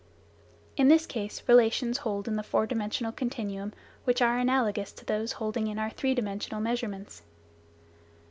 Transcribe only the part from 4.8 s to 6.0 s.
to those holding in our